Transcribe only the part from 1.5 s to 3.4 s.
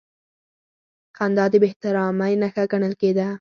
د بېاحترامۍ نښه ګڼل کېده.